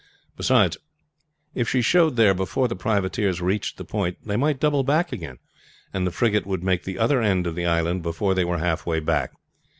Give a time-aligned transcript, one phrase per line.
[0.35, 0.77] Beside,
[1.53, 5.37] if she showed there before the privateers reached the point they might double back again,
[5.93, 8.99] and the frigate would make the other end of the island before they were halfway
[8.99, 9.31] back.